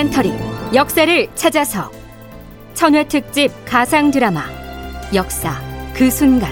다큐멘터리 0.00 0.32
역사를 0.74 1.28
찾아서. 1.34 1.90
천회 2.72 3.06
특집 3.06 3.50
가상 3.66 4.10
드라마 4.10 4.44
역사 5.12 5.60
그 5.94 6.10
순간. 6.10 6.50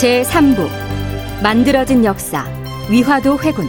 제 0.00 0.22
3부 0.22 0.68
만들어진 1.42 2.04
역사 2.04 2.44
위화도 2.90 3.38
회군. 3.38 3.68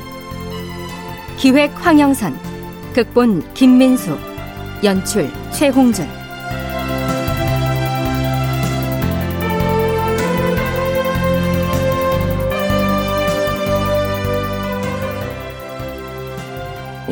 기획 1.38 1.72
황영선 1.86 2.36
극본 2.96 3.54
김민수 3.54 4.18
연출 4.84 5.30
최홍준 5.52 6.23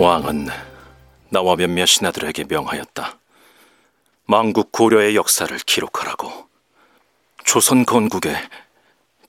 왕은 0.02 0.48
나와 1.30 1.56
몇몇 1.56 1.86
신하들에게 1.86 2.46
명하였다. 2.46 3.20
망국 4.26 4.72
고려의 4.72 5.16
역사를 5.16 5.56
기록하라고. 5.60 6.50
조선 7.44 7.86
건국의 7.86 8.36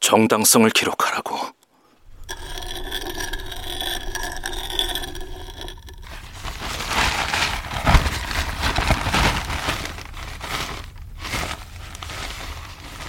정당성을 0.01 0.71
기록하라고. 0.71 1.37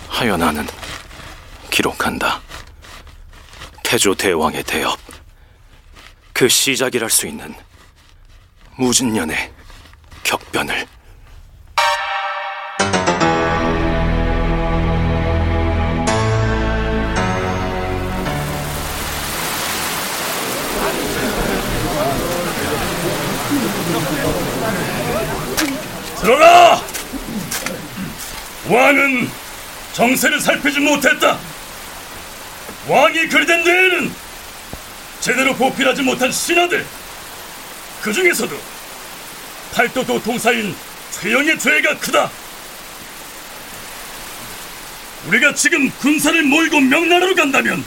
하여 0.09 0.36
나는 0.36 0.68
기록한다. 1.72 2.42
태조 3.86 4.16
대왕의 4.16 4.64
대업. 4.64 5.00
그 6.44 6.50
시작이랄 6.50 7.10
수 7.10 7.26
있는 7.26 7.56
무진년의 8.76 9.50
격변을 10.24 10.86
들어라! 26.20 26.82
왕은 28.68 29.30
정세를 29.94 30.42
살피지 30.42 30.82
못했다. 30.82 31.40
왕이 32.90 33.30
그리된 33.30 33.64
데에는 33.64 34.33
제대로 35.24 35.56
보필하지 35.56 36.02
못한 36.02 36.30
신하들 36.30 36.86
그 38.02 38.12
중에서도 38.12 38.60
팔도도 39.72 40.22
동사인 40.22 40.76
최영의 41.12 41.58
죄가 41.60 41.98
크다. 42.00 42.30
우리가 45.28 45.56
지금 45.56 45.90
군사를 45.92 46.44
몰고 46.44 46.82
명나라로 46.82 47.36
간다면 47.36 47.86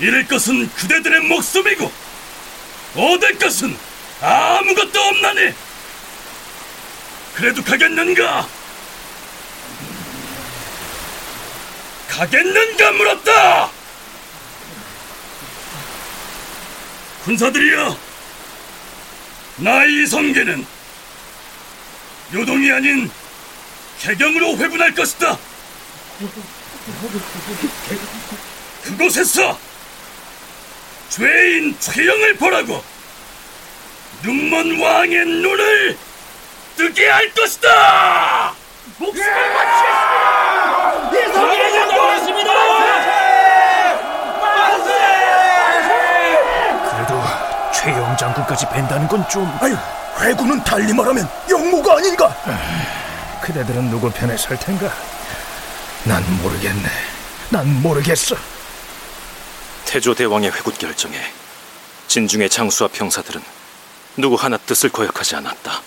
잃을 0.00 0.26
것은 0.28 0.72
그대들의 0.72 1.20
목숨이고 1.28 1.92
얻을 2.96 3.38
것은 3.38 3.76
아무것도 4.22 4.98
없나니 4.98 5.52
그래도 7.34 7.62
가겠는가? 7.62 8.48
가겠는가 12.08 12.92
물었다! 12.92 13.81
군사들이여, 17.24 17.96
나의 19.58 20.06
성계는 20.06 20.66
요동이 22.34 22.72
아닌 22.72 23.10
개경으로 24.00 24.56
회분할 24.56 24.92
것이다. 24.92 25.38
그곳에서 28.82 29.56
죄인 31.10 31.78
최영을 31.78 32.36
보라고 32.38 32.82
눈먼 34.22 34.80
왕의 34.80 35.24
눈을 35.24 35.96
뜨게 36.76 37.08
할 37.08 37.32
것이다. 37.34 38.52
목숨을 38.98 39.52
바치겠습니다. 39.52 41.28
이성계를 41.28 41.72
잡겠습니다. 41.72 42.52
최영 47.82 48.16
장군까지 48.16 48.64
뵌다는 48.66 49.08
건 49.08 49.28
좀... 49.28 49.44
아유, 49.60 49.76
회군은 50.20 50.62
달리 50.62 50.92
말하면 50.92 51.28
영모가 51.50 51.96
아닌가? 51.96 52.28
그대들은 53.42 53.90
누구 53.90 54.08
편에 54.08 54.36
설 54.36 54.56
텐가? 54.56 54.88
난 56.04 56.22
모르겠네. 56.40 56.88
난 57.50 57.82
모르겠어. 57.82 58.36
태조 59.84 60.14
대왕의 60.14 60.52
회군 60.52 60.72
결정에 60.74 61.18
진중의 62.06 62.50
장수와 62.50 62.88
병사들은 62.92 63.42
누구 64.16 64.36
하나 64.36 64.56
뜻을 64.58 64.90
거역하지 64.90 65.34
않았다. 65.36 65.82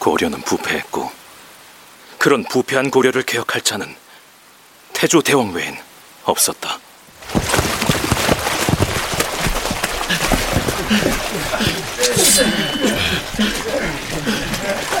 고려는 0.00 0.40
부패했고 0.40 1.12
그런 2.18 2.42
부패한 2.42 2.90
고려를 2.90 3.22
개혁할 3.22 3.62
자는 3.62 3.94
태조 4.92 5.22
대왕 5.22 5.52
외엔 5.52 5.78
없었다. 6.24 6.80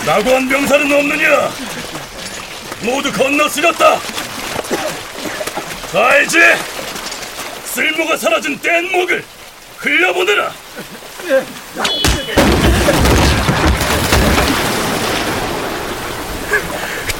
나고한 0.06 0.48
병사는 0.48 0.92
없느냐? 0.92 1.50
모두 2.82 3.12
건너쓰렸다. 3.12 4.00
자 5.92 6.18
이제 6.20 6.56
쓸모가 7.64 8.16
사라진 8.16 8.58
뗏목을 8.60 9.24
흘려보내라. 9.78 10.52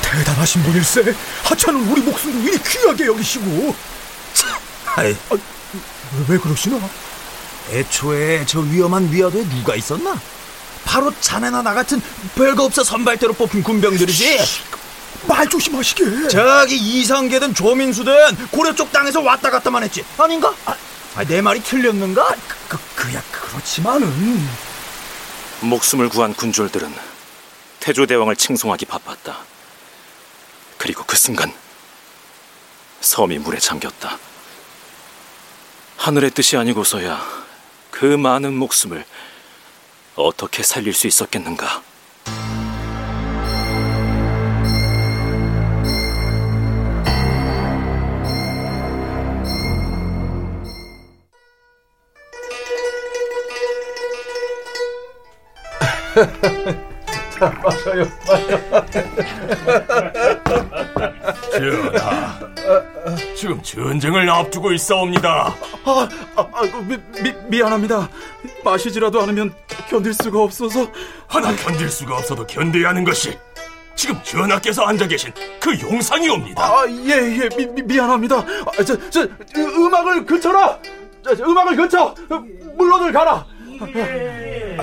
대단하신 0.03 0.63
분일세. 0.63 1.15
하찮은 1.45 1.89
우리 1.89 2.01
목숨도 2.03 2.49
이리 2.49 2.59
귀하게 2.63 3.07
여기시고. 3.07 3.75
참, 4.35 4.51
아이, 4.97 5.17
아, 5.31 5.37
왜 6.29 6.39
그러시나? 6.39 6.79
애초에 7.71 8.45
저 8.47 8.61
위험한 8.61 9.11
위화도에 9.11 9.49
누가 9.49 9.75
있었나? 9.75 10.19
바로 10.85 11.13
자네나 11.21 11.63
나 11.63 11.73
같은 11.75 12.01
별거 12.35 12.65
없어 12.65 12.83
선발대로 12.85 13.33
뽑힌 13.35 13.63
군병들이지. 13.63 14.39
말 15.29 15.49
조심하시게. 15.49 16.29
저기 16.29 16.77
이상계든 16.77 17.55
조민수든 17.55 18.49
고려 18.51 18.75
쪽 18.75 18.91
땅에서 18.93 19.21
왔다 19.21 19.51
갔다만 19.51 19.85
했지. 19.85 20.05
아닌가? 20.19 20.53
아, 20.67 21.25
내 21.25 21.41
말이 21.41 21.63
틀렸는가? 21.63 22.23
아, 22.23 22.35
그, 22.69 22.79
그, 22.97 23.15
야 23.15 23.23
그렇지만은. 23.31 24.49
목숨을 25.61 26.09
구한 26.09 26.35
군졸들은 26.35 26.93
태조 27.79 28.07
대왕을 28.07 28.37
칭송하기 28.37 28.87
바빴다. 28.87 29.39
그리고 30.79 31.05
그 31.05 31.17
순간 31.17 31.53
섬이 33.01 33.39
물에 33.39 33.59
잠겼다. 33.59 34.19
하늘의 35.99 36.33
뜻이 36.33 36.57
아니고서야 36.57 37.42
그 38.03 38.17
많은 38.17 38.55
목숨을 38.55 39.05
어떻게 40.17 40.65
살릴 40.65 40.93
수 40.93 41.07
있었겠는가? 41.07 41.85
맞아요, 57.39 58.11
맞아요. 58.27 58.87
전하, 61.53 62.52
지금 63.37 63.63
전쟁을 63.63 64.29
앞두고 64.29 64.73
있사옵니다. 64.73 65.55
아, 65.85 66.09
아, 66.37 66.49
아 66.53 66.63
미, 66.87 66.97
미, 67.23 67.33
미안합니다. 67.49 68.09
마시지라도 68.65 69.21
않으면 69.23 69.53
견딜 69.89 70.15
수가 70.15 70.41
없어서. 70.41 70.87
하나 71.27 71.55
견딜 71.57 71.89
수가 71.89 72.17
없어도 72.17 72.47
견뎌야 72.47 72.91
하는 72.91 73.05
것이 73.05 73.37
지금 73.95 74.21
전하께서 74.23 74.83
앉아 74.83 75.07
계신 75.07 75.33
그 75.61 75.79
용상이옵니다. 75.81 76.63
아, 76.63 76.87
예, 76.89 77.41
예, 77.41 77.49
미, 77.57 77.67
미, 77.67 77.83
미안합니다. 77.83 78.37
아, 78.37 78.85
저, 78.85 79.11
저, 79.11 79.23
음악을 79.55 80.27
그쳐라! 80.27 80.79
저, 81.25 81.37
저, 81.37 81.45
음악을 81.45 81.77
그쳐! 81.77 82.15
물론을 82.77 83.13
가라! 83.13 83.47
예. 83.95 84.77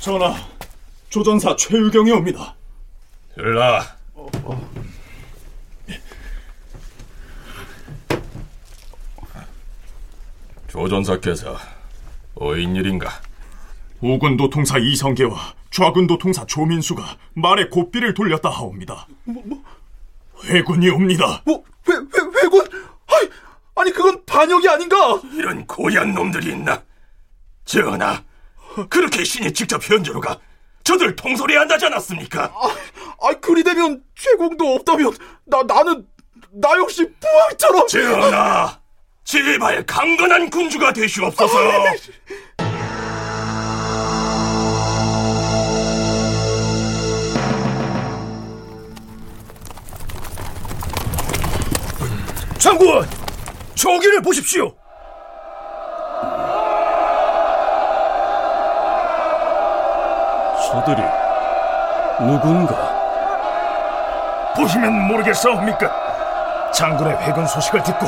전하, 0.00 0.34
조전사 1.10 1.54
최유경이 1.56 2.10
옵니다. 2.12 2.54
열라. 3.38 3.86
어, 4.14 4.28
조전사께서 10.66 11.56
어인 12.34 12.74
일인가? 12.76 13.20
우군 14.00 14.36
도통사 14.36 14.78
이성계와 14.78 15.54
좌군 15.70 16.06
도통사 16.06 16.46
조민수가 16.46 17.16
말에 17.34 17.68
고삐를 17.68 18.14
돌렸다 18.14 18.48
하옵니다. 18.48 19.06
뭐, 19.24 19.42
뭐? 19.46 19.62
회군이옵니다. 20.44 21.42
뭐, 21.44 21.64
회, 21.88 21.94
회, 21.94 22.42
회군? 22.42 22.66
아니, 23.06 23.30
아니 23.76 23.92
그건 23.92 24.24
반역이 24.24 24.68
아닌가? 24.68 25.20
이런 25.32 25.66
고얀 25.66 26.12
놈들이 26.12 26.50
있나? 26.50 26.82
전하, 27.64 28.22
그렇게 28.88 29.24
신이 29.24 29.52
직접 29.52 29.82
현저로가 29.88 30.38
저들 30.84 31.16
통솔해야 31.16 31.60
한다지 31.60 31.86
않았습니까? 31.86 32.44
아, 32.44 32.76
아, 33.20 33.32
그리 33.40 33.62
되면 33.64 34.02
최공도 34.16 34.74
없다면 34.74 35.12
나 35.46 35.62
나는 35.62 36.06
나 36.52 36.76
역시 36.78 37.04
부왕처럼 37.20 37.86
전하, 37.88 38.78
제발 39.24 39.84
강건한 39.84 40.48
군주가 40.50 40.92
되시옵소서. 40.92 41.58
장군, 52.58 53.06
저기를 53.74 54.20
보십시오. 54.22 54.74
저들이 60.70 61.02
누군가? 62.20 62.97
보시면 64.58 65.06
모르겠사옵니까? 65.06 66.70
장군의 66.72 67.16
회군 67.22 67.46
소식을 67.46 67.82
듣고 67.84 68.06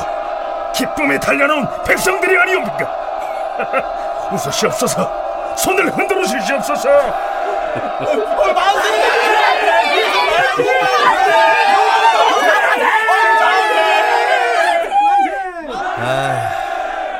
기쁨에 0.74 1.18
달려나온 1.18 1.66
백성들이 1.84 2.36
아니옵니까? 2.36 4.28
웃으시옵소서, 4.32 5.54
손을 5.56 5.90
흔들어 5.90 6.24
주시옵소서. 6.24 6.88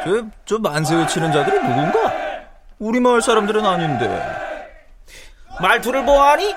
저, 0.02 0.24
저 0.46 0.58
만세 0.58 0.96
외치는 0.96 1.30
자들이 1.32 1.60
누군가? 1.60 2.12
우리 2.78 2.98
마을 3.00 3.20
사람들은 3.20 3.64
아닌데. 3.64 4.08
말투를 5.60 6.04
보아하니 6.04 6.54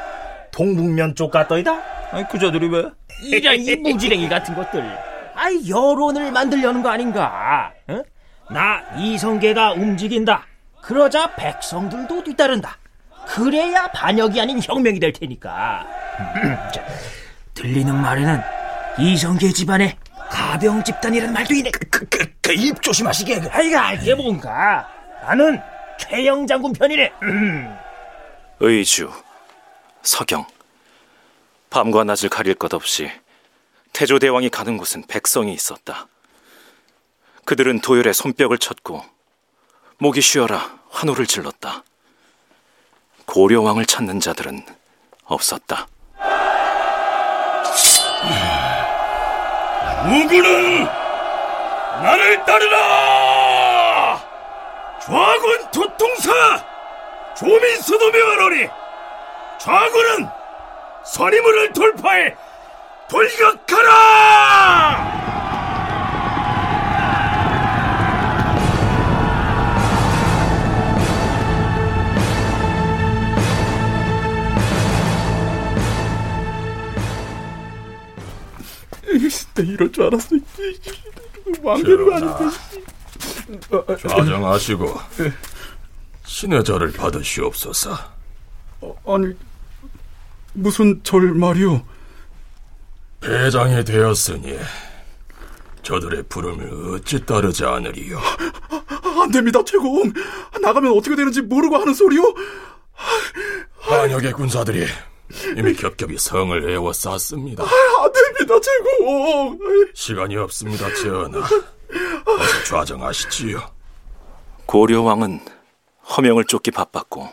동북면 0.51 1.15
쪽 1.15 1.29
같더이다. 1.31 1.92
아니, 2.13 2.27
그 2.27 2.37
자들이 2.37 2.67
왜? 2.67 2.83
이런 3.23 3.55
이 3.59 3.75
무지랭이 3.75 4.29
같은 4.29 4.53
것들. 4.53 4.83
아이 5.33 5.67
여론을 5.67 6.31
만들려는 6.31 6.83
거 6.83 6.89
아닌가? 6.89 7.73
응? 7.89 8.03
나 8.51 8.83
이성계가 8.97 9.73
움직인다. 9.73 10.45
그러자 10.83 11.33
백성들도 11.35 12.23
뒤따른다. 12.23 12.77
그래야 13.25 13.87
반역이 13.87 14.39
아닌 14.39 14.59
혁명이 14.61 14.99
될 14.99 15.11
테니까. 15.11 15.87
자, 16.71 16.85
들리는 17.55 17.95
말에는 17.95 18.41
이성계 18.99 19.51
집안에 19.51 19.97
가병 20.29 20.83
집단이라는 20.83 21.33
말도 21.33 21.53
있네. 21.55 21.71
그, 21.71 22.05
그, 22.09 22.31
그입 22.41 22.79
조심하시게. 22.79 23.49
아이가 23.51 23.87
알게 23.87 24.13
뭔가. 24.13 24.87
나는 25.23 25.59
최영 25.97 26.45
장군 26.45 26.73
편이래. 26.73 27.11
의주, 28.59 29.09
서경. 30.03 30.45
밤과 31.73 32.03
낮을 32.03 32.29
가릴 32.29 32.53
것 32.53 32.71
없이 32.75 33.09
태조 33.93 34.19
대왕이 34.19 34.49
가는 34.49 34.77
곳은 34.77 35.05
백성이 35.07 35.53
있었다. 35.53 36.05
그들은 37.45 37.81
도열에 37.81 38.13
손뼉을 38.13 38.59
쳤고 38.59 39.03
목이 39.97 40.21
쉬어라 40.21 40.77
환호를 40.91 41.25
질렀다. 41.25 41.83
고려왕을 43.25 43.87
찾는 43.87 44.19
자들은 44.19 44.63
없었다. 45.23 45.87
누구는 50.05 50.83
나를 52.03 52.45
따르라! 52.45 54.21
좌군 55.01 55.71
도통사 55.71 56.65
조민수도 57.35 58.11
명하노니 58.11 58.67
좌군은 59.59 60.42
서리문을 61.05 61.73
돌파해 61.73 62.35
돌격하라! 63.09 64.43
내 79.55 79.63
이럴 79.63 79.91
줄 79.91 80.05
알았어. 80.05 80.35
왕대로가 81.61 82.15
아닌데. 82.15 82.57
좌정하시고 83.99 84.99
신의 86.25 86.63
절을 86.63 86.93
받으시옵소서. 86.93 87.95
아니 89.05 89.35
무슨 90.53 91.01
절 91.03 91.33
말이오? 91.33 91.81
배장이 93.19 93.83
되었으니 93.83 94.59
저들의 95.81 96.23
부름을 96.29 96.95
어찌 96.95 97.25
따르지 97.25 97.65
않으리요. 97.65 98.19
안 99.21 99.31
됩니다, 99.31 99.63
최공. 99.65 100.11
나가면 100.61 100.91
어떻게 100.97 101.15
되는지 101.15 101.41
모르고 101.41 101.77
하는 101.77 101.93
소리요? 101.93 102.21
반역의 103.81 104.33
군사들이 104.33 104.85
이미 105.57 105.73
겹겹이 105.73 106.17
성을 106.17 106.69
에워쌌습니다. 106.69 107.63
안 107.63 108.11
됩니다, 108.11 108.59
최공. 108.59 109.59
시간이 109.93 110.37
없습니다, 110.37 110.93
전하. 110.95 111.39
어서 112.25 112.63
좌정하시지요. 112.65 113.61
고려왕은 114.65 115.39
허명을 116.15 116.45
쫓기 116.45 116.71
바빴고 116.71 117.29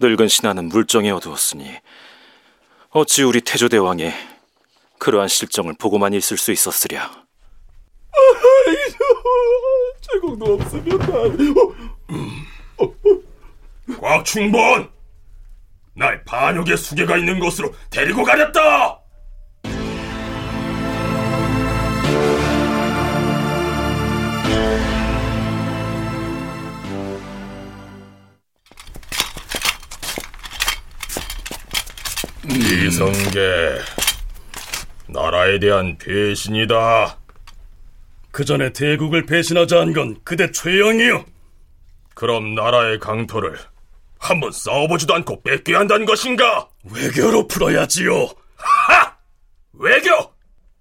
늙은 0.00 0.28
신하는 0.28 0.68
물정에 0.68 1.10
어두웠으니 1.10 1.76
어찌 2.90 3.22
우리 3.22 3.40
태조대왕이 3.40 4.12
그러한 4.98 5.28
실정을 5.28 5.74
보고만 5.78 6.14
있을 6.14 6.36
수 6.36 6.52
있었으랴. 6.52 7.10
최공도 10.00 10.54
없으면 10.54 10.98
난. 10.98 11.38
곽충본! 14.00 14.90
날 15.94 16.24
반역의 16.24 16.76
수계가 16.76 17.16
있는 17.16 17.40
곳으로 17.40 17.74
데리고 17.90 18.22
가렸다! 18.24 18.97
이성계, 32.88 33.78
나라에 35.08 35.58
대한 35.58 35.98
배신이다. 35.98 37.18
그 38.30 38.44
전에 38.46 38.72
대국을 38.72 39.26
배신하자 39.26 39.78
한 39.80 39.92
건 39.92 40.16
그대 40.24 40.50
최영이요. 40.50 41.26
그럼 42.14 42.54
나라의 42.54 42.98
강토를 42.98 43.58
한번 44.18 44.50
싸워보지도 44.52 45.14
않고 45.16 45.42
뺏겨야 45.42 45.80
한다는 45.80 46.06
것인가? 46.06 46.66
외교로 46.90 47.46
풀어야지요. 47.46 48.26
하! 48.56 49.16
외교! 49.74 50.32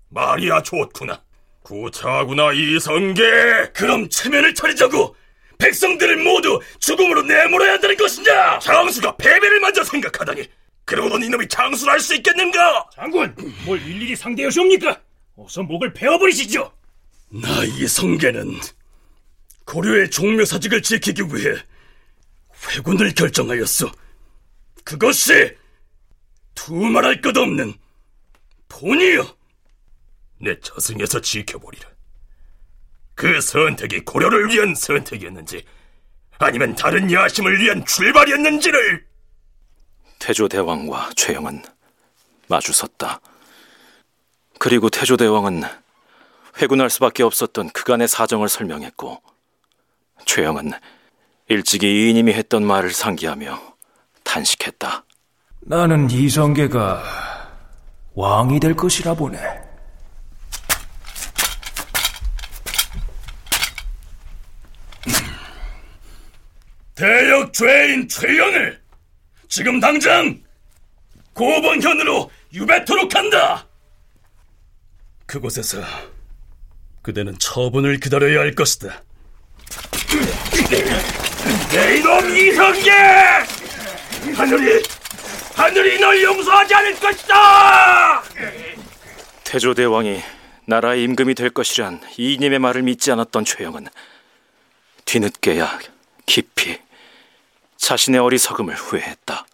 말이야 0.09 0.63
좋구나. 0.63 1.21
구차하구나 1.63 2.53
이성계. 2.53 3.71
그럼 3.73 4.07
체면을 4.09 4.53
차리자고 4.55 5.13
백성들을 5.57 6.23
모두 6.23 6.61
죽음으로 6.79 7.23
내몰아야 7.23 7.73
한다는 7.73 7.97
것이냐? 7.97 8.59
장수가 8.59 9.17
패배를 9.17 9.59
먼저 9.59 9.83
생각하다니. 9.83 10.47
그러고는 10.87 11.27
이놈이 11.27 11.47
장수를 11.49 11.91
할 11.91 11.99
수 11.99 12.15
있겠는가? 12.15 12.89
장군, 12.95 13.35
뭘 13.65 13.79
일일이 13.81 14.15
상대하시옵니까? 14.15 14.99
어서 15.35 15.61
목을 15.61 15.93
베어버리시죠. 15.93 16.71
나 17.29 17.65
이 17.65 17.85
성계는 17.85 18.57
고려의 19.65 20.09
종묘사직을 20.09 20.81
지키기 20.81 21.23
위해 21.23 21.57
회군을 22.69 23.13
결정하였어. 23.13 23.91
그것이 24.85 25.53
두말할 26.55 27.19
것 27.19 27.35
없는 27.35 27.73
본이여. 28.69 29.35
내 30.39 30.57
저승에서 30.61 31.19
지켜보리라. 31.19 31.89
그 33.13 33.41
선택이 33.41 34.05
고려를 34.05 34.47
위한 34.47 34.73
선택이었는지 34.73 35.65
아니면 36.39 36.75
다른 36.75 37.11
야심을 37.11 37.59
위한 37.59 37.83
출발이었는지를 37.85 39.05
태조대왕과 40.19 41.11
최영은 41.15 41.63
마주섰다. 42.47 43.19
그리고 44.59 44.89
태조대왕은 44.89 45.63
회군할 46.59 46.89
수밖에 46.89 47.23
없었던 47.23 47.69
그간의 47.69 48.07
사정을 48.07 48.49
설명했고 48.49 49.21
최영은 50.25 50.71
일찍이 51.49 52.09
이님이 52.09 52.33
했던 52.33 52.65
말을 52.65 52.91
상기하며 52.91 53.75
탄식했다. 54.23 55.03
나는 55.61 56.09
이성계가 56.09 57.03
왕이 58.15 58.59
될 58.59 58.75
것이라 58.75 59.13
보네. 59.13 59.37
대역 66.95 67.53
죄인 67.53 68.07
최영을 68.09 68.86
지금 69.47 69.79
당장 69.79 70.41
고번현으로 71.33 72.31
유배토록 72.53 73.13
한다. 73.15 73.65
그곳에서 75.25 75.81
그대는 77.01 77.37
처분을 77.39 77.99
기다려야 77.99 78.39
할 78.39 78.53
것이다. 78.53 79.03
내 81.71 81.97
이놈 81.97 82.35
이성계! 82.35 82.91
하늘이 84.35 84.83
하늘이 85.53 85.99
널 85.99 86.23
용서하지 86.23 86.73
않을 86.73 86.99
것이다! 86.99 88.23
태조 89.43 89.73
대왕이 89.73 90.21
나라의 90.65 91.03
임금이 91.03 91.33
될 91.35 91.49
것이란 91.49 92.01
이님의 92.17 92.59
말을 92.59 92.81
믿지 92.83 93.11
않았던 93.11 93.45
최영은 93.45 93.87
뒤늦게야 95.05 95.79
깊이 96.25 96.79
자신의 97.77 98.19
어리석음을 98.19 98.75
후회했다. 98.75 99.45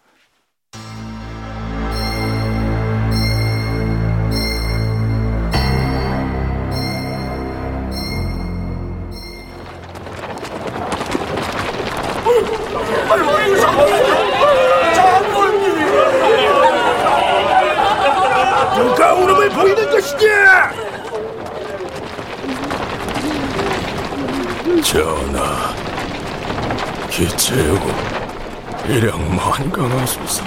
일량 28.94 29.18
만강하소서. 29.34 30.44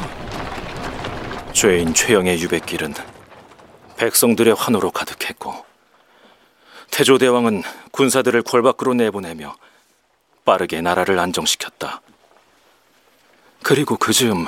죄인 1.51 1.93
최영의 1.93 2.41
유배길은 2.41 2.93
백성들의 3.97 4.55
환호로 4.55 4.91
가득했고 4.91 5.65
태조 6.89 7.17
대왕은 7.17 7.63
군사들을 7.91 8.43
궐 8.43 8.61
밖으로 8.61 8.93
내보내며 8.93 9.53
빠르게 10.45 10.79
나라를 10.79 11.19
안정시켰다. 11.19 12.01
그리고 13.63 13.97
그 13.97 14.13
즈음 14.13 14.45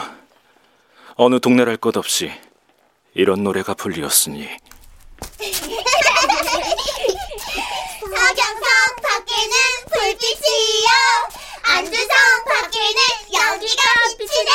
어느 1.15 1.41
동네랄 1.41 1.75
것 1.75 1.97
없이 1.97 2.31
이런 3.13 3.43
노래가 3.43 3.73
불리었으니 3.73 4.47
서경성 7.99 8.63
밖에는 9.03 9.55
불빛이요 9.91 10.87
안주성 11.63 12.38
여기가 13.69 13.83
빛이네. 14.17 14.51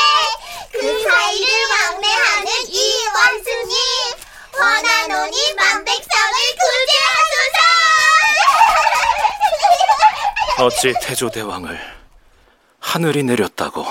그 0.72 1.02
사이를 1.04 1.46
왕래하는 1.68 2.50
이 2.66 3.06
원숭이 3.14 3.74
원하노니 4.58 5.54
만백성을 5.54 6.32
구제하소서. 6.58 7.58
어찌 10.64 10.92
태조대왕을 11.00 11.80
하늘이 12.80 13.22
내렸다고 13.22 13.86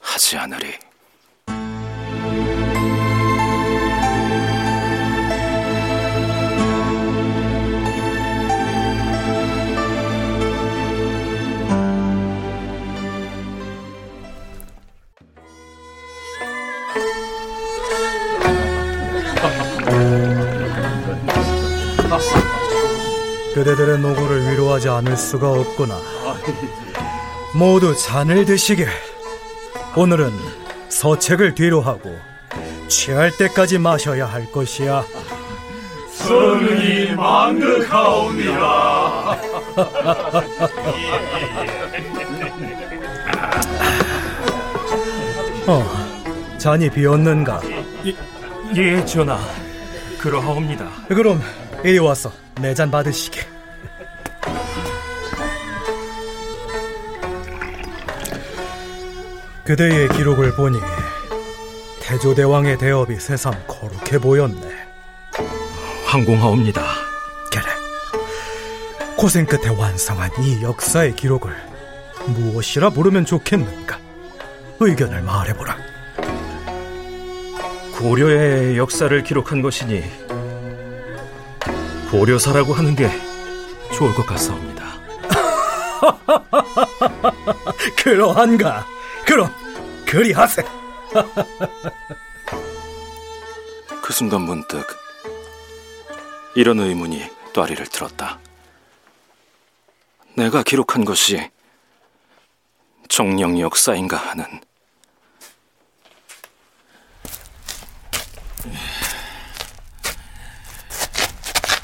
하지 0.00 0.38
않으리. 0.38 0.78
하지 24.84 24.88
않을 24.90 25.16
수가 25.16 25.50
없구나. 25.50 25.98
모두 27.54 27.96
잔을 27.96 28.44
드시게. 28.44 28.86
오늘은 29.96 30.30
서책을 30.90 31.54
뒤로 31.54 31.80
하고 31.80 32.14
취할 32.88 33.30
때까지 33.34 33.78
마셔야 33.78 34.26
할 34.26 34.52
것이야. 34.52 35.02
성이 36.12 37.12
만극하옵니다. 37.16 38.60
어, 45.66 45.82
잔이 46.58 46.90
비었는가? 46.90 47.62
예, 48.76 49.02
전하. 49.06 49.38
그러하옵니다. 50.18 50.86
그럼 51.08 51.40
이리 51.82 51.98
와서 51.98 52.30
내 52.60 52.74
잔 52.74 52.90
받으시게. 52.90 53.53
그대의 59.64 60.08
기록을 60.10 60.54
보니 60.54 60.78
태조대왕의 62.00 62.76
대업이 62.76 63.16
새삼 63.16 63.54
거룩해 63.66 64.18
보였네. 64.18 64.60
황공하옵니다. 66.04 66.84
그래. 67.50 67.64
고생 69.16 69.46
끝에 69.46 69.68
완성한 69.68 70.30
이 70.42 70.62
역사의 70.62 71.16
기록을 71.16 71.50
무엇이라 72.26 72.90
부르면 72.90 73.24
좋겠는가? 73.24 73.98
의견을 74.80 75.22
말해보라. 75.22 75.78
고려의 77.96 78.76
역사를 78.76 79.22
기록한 79.22 79.62
것이니 79.62 80.04
고려사라고 82.10 82.74
하는 82.74 82.94
게 82.94 83.08
좋을 83.94 84.12
것 84.14 84.26
같사옵니다. 84.26 84.84
그러한가? 87.96 88.93
그리하세. 90.14 90.62
그 94.00 94.12
순간 94.12 94.42
문득 94.42 94.86
이런 96.54 96.78
의문이 96.78 97.28
또아리를 97.52 97.84
들었다. 97.88 98.38
내가 100.36 100.62
기록한 100.62 101.04
것이 101.04 101.50
정령 103.08 103.58
역사인가 103.58 104.16
하는 104.16 104.44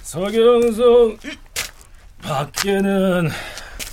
서경성 0.05 1.19
밖에는 2.23 3.29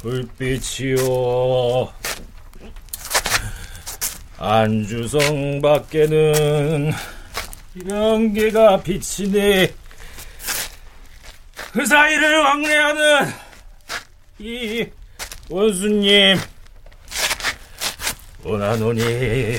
불빛이요 0.04 1.97
안주성 4.40 5.62
밖에는 5.62 6.92
연기가 7.90 8.80
비치니 8.82 9.68
그 11.74 11.86
사이를 11.86 12.40
왕래하는 12.40 13.34
이 14.40 14.88
원수님. 15.50 16.38
원하노니 18.44 19.58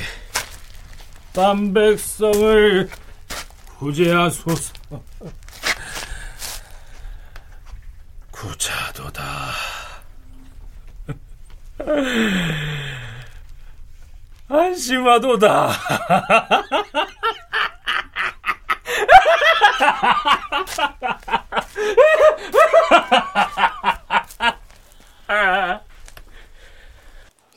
딴백성을 1.33 2.89
구제하소서. 3.77 4.73
구자도다 8.31 9.23
안심하도다 14.49 15.69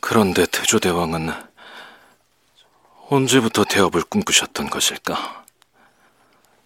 그런데 0.00 0.44
태조대왕은 0.46 1.32
언제부터 3.08 3.64
대업을 3.64 4.02
꿈꾸셨던 4.02 4.68
것일까? 4.68 5.44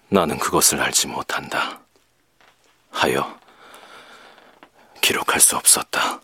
나는 0.08 0.38
그것을 0.38 0.80
알지 0.80 1.06
못한다. 1.06 1.80
하여 2.90 3.38
기록할 5.00 5.40
수 5.40 5.56
없었다. 5.56 6.20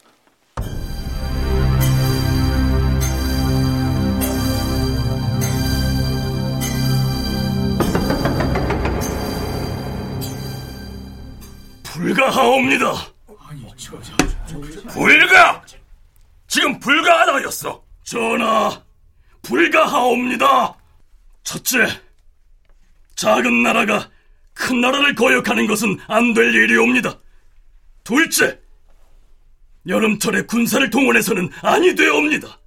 불가하옵니다. 12.03 12.93
불가! 14.93 15.65
지금 16.49 16.79
불가하다였어. 16.81 17.85
전하, 18.03 18.83
불가하옵니다. 19.43 20.77
첫째, 21.45 21.87
작은 23.15 23.63
나라가 23.63 24.11
큰 24.53 24.81
나라를 24.81 25.15
거역하는 25.15 25.67
것은 25.69 25.99
안 26.09 26.35
될 26.35 26.53
일이옵니다. 26.53 27.19
둘째, 28.03 28.61
여름철에 29.87 30.43
군사를 30.43 30.91
동원해서는 30.91 31.51
아니 31.63 31.95
되옵니다. 31.95 32.59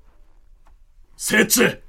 셋째, 1.17 1.81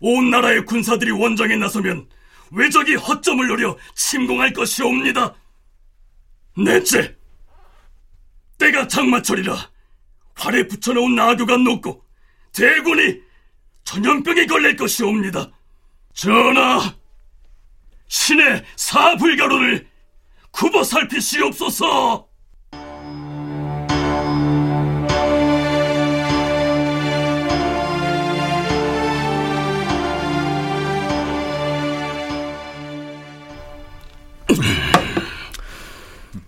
온 0.00 0.30
나라의 0.30 0.64
군사들이 0.64 1.12
원정에 1.12 1.56
나서면 1.56 2.08
외적이 2.50 2.96
허점을 2.96 3.46
노려 3.46 3.76
침공할 3.94 4.52
것이옵니다. 4.52 5.34
넷째, 6.56 7.16
때가 8.58 8.86
장마철이라 8.86 9.70
활에 10.34 10.66
붙여놓은 10.66 11.14
나교가 11.14 11.56
녹고 11.56 12.04
대군이 12.52 13.20
전염병에 13.84 14.46
걸릴 14.46 14.76
것이옵니다. 14.76 15.50
전하, 16.14 16.94
신의 18.08 18.64
사불가로를 18.76 19.88
굽어 20.50 20.84
살피시옵소서. 20.84 22.28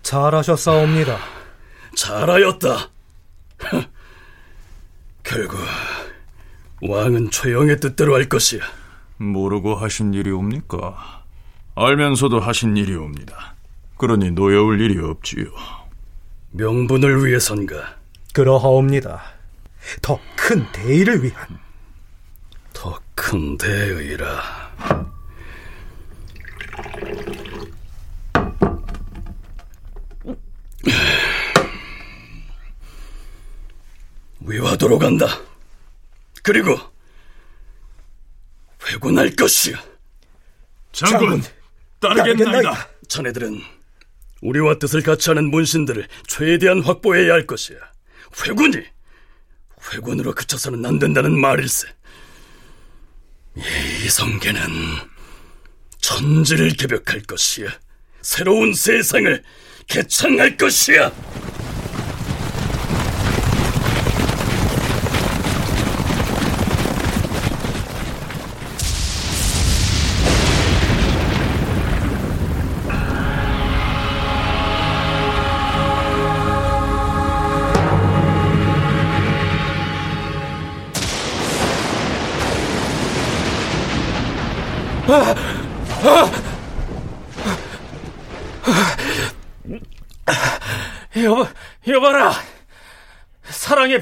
잘하셨사옵니다. 0.07 1.17
잘하였다. 1.93 2.89
결국 5.21 5.59
왕은 6.81 7.29
최영의 7.29 7.81
뜻대로 7.81 8.15
할 8.15 8.29
것이야. 8.29 8.61
모르고 9.17 9.75
하신 9.75 10.13
일이옵니까? 10.13 11.23
알면서도 11.75 12.39
하신 12.39 12.77
일이옵니다. 12.77 13.55
그러니 13.97 14.31
노여울 14.31 14.79
일이 14.79 14.97
없지요. 14.97 15.47
명분을 16.51 17.25
위해선가? 17.25 17.97
그러하옵니다. 18.33 19.21
더 20.01 20.17
큰 20.37 20.65
대의를 20.71 21.21
위한. 21.21 21.59
더 22.71 22.97
큰 23.13 23.57
대의라. 23.57 24.25
위화도로 34.87 34.97
간다. 34.99 35.39
그리고 36.41 36.79
회군할 38.87 39.35
것이야. 39.35 39.83
장군, 40.93 41.43
따르겠나이다. 41.99 42.89
자네들은 43.07 43.61
우리와 44.41 44.79
뜻을 44.79 45.03
같이 45.03 45.29
하는 45.29 45.51
문신들을 45.51 46.07
최대한 46.27 46.81
확보해야 46.81 47.33
할 47.33 47.45
것이야. 47.45 47.77
회군이 48.45 48.83
회군으로 49.91 50.33
그쳐서는 50.33 50.85
안 50.85 50.99
된다는 50.99 51.37
말일세. 51.39 51.87
이 53.57 54.05
이성계는 54.05 54.61
천지를 55.99 56.69
개벽할 56.71 57.21
것이야. 57.21 57.69
새로운 58.21 58.73
세상을 58.73 59.43
개창할 59.87 60.57
것이야. 60.57 61.11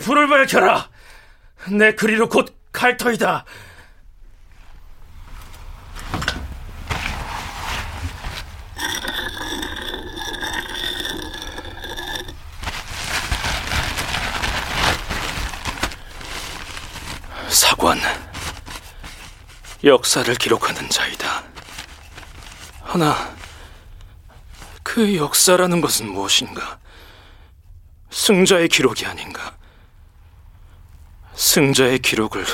불을 0.06 0.28
밝혀라. 0.28 0.88
내 1.72 1.96
그리로 1.96 2.30
곧 2.30 2.56
갈터이다. 2.72 3.44
사관, 17.50 17.98
역사를 19.84 20.36
기록하는 20.36 20.88
자이다. 20.88 21.44
하나, 22.84 23.36
그 24.84 25.15
역사라는 25.15 25.82
것은 25.82 26.12
무엇인가? 26.12 26.78
승자의 28.12 28.68
기록이 28.68 29.08
아닌가? 29.08 29.58
승자의 31.36 32.00
기록을 32.00 32.45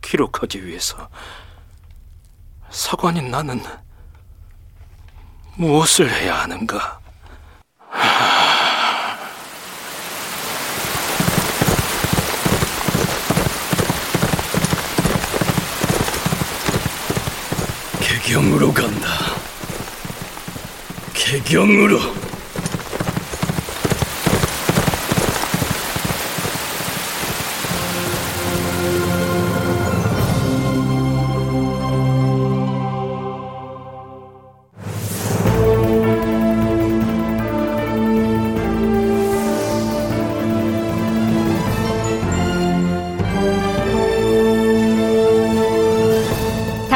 기록하기 0.00 0.66
위해서 0.66 1.08
사관인 2.70 3.30
나는 3.30 3.62
무엇을 5.56 6.10
해야 6.10 6.40
하는가? 6.40 7.00
개경으로 18.00 18.72
간다. 18.72 19.08
개경으로. 21.12 22.23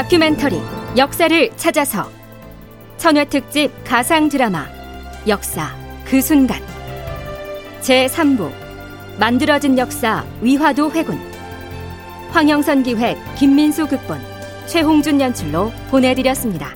다큐멘터리 0.08 0.58
역사를 0.96 1.50
찾아서. 1.56 2.10
천회 2.96 3.26
특집 3.26 3.70
가상 3.84 4.30
드라마 4.30 4.66
역사 5.26 5.68
그 6.06 6.22
순간. 6.22 6.62
제 7.82 8.06
3부 8.06 8.50
만들어진 9.18 9.76
역사 9.76 10.24
위화도 10.40 10.92
회군. 10.92 11.20
황영선 12.30 12.84
기획 12.84 13.18
김민수 13.36 13.86
극본 13.86 14.18
최홍준 14.66 15.20
연출로 15.20 15.70
보내드렸습니다. 15.90 16.74